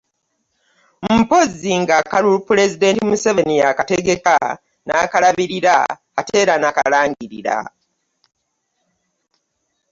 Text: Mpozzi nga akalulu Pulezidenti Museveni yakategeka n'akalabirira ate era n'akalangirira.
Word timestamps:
Mpozzi 1.19 1.71
nga 1.81 1.93
akalulu 2.01 2.37
Pulezidenti 2.47 3.01
Museveni 3.09 3.55
yakategeka 3.61 4.33
n'akalabirira 4.87 5.75
ate 6.19 6.33
era 6.41 6.53
n'akalangirira. 6.59 7.57